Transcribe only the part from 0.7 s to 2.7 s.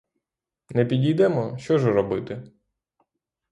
підійдемо— що ж робити.